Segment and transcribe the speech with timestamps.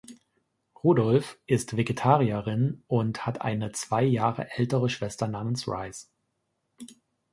[0.83, 6.09] Rudolph ist Vegetarierin und hat eine zwei Jahre ältere Schwester namens Rhys.